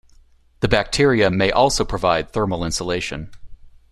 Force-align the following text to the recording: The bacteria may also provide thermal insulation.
The 0.61 0.67
bacteria 0.67 1.29
may 1.29 1.51
also 1.51 1.85
provide 1.85 2.31
thermal 2.31 2.65
insulation. 2.65 3.29